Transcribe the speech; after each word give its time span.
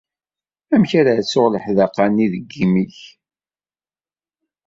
Amek 0.73 0.91
ara 0.99 1.21
ttuɣ 1.25 1.47
leḥdaqa-nni 1.49 2.27
deg 2.33 2.45
yimi-k? 2.57 2.97